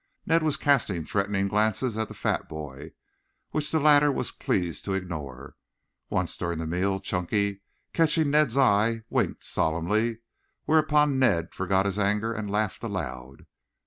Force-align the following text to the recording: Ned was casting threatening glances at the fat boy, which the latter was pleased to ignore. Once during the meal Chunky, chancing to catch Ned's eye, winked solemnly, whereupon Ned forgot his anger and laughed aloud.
Ned 0.25 0.41
was 0.41 0.57
casting 0.57 1.05
threatening 1.05 1.47
glances 1.47 1.95
at 1.95 2.07
the 2.07 2.15
fat 2.15 2.49
boy, 2.49 2.93
which 3.51 3.69
the 3.69 3.79
latter 3.79 4.11
was 4.11 4.31
pleased 4.31 4.83
to 4.85 4.95
ignore. 4.95 5.55
Once 6.09 6.35
during 6.35 6.57
the 6.57 6.65
meal 6.65 6.99
Chunky, 6.99 7.61
chancing 7.93 8.23
to 8.23 8.23
catch 8.23 8.31
Ned's 8.31 8.57
eye, 8.57 9.03
winked 9.11 9.43
solemnly, 9.43 10.21
whereupon 10.65 11.19
Ned 11.19 11.53
forgot 11.53 11.85
his 11.85 11.99
anger 11.99 12.33
and 12.33 12.49
laughed 12.49 12.81
aloud. 12.81 13.45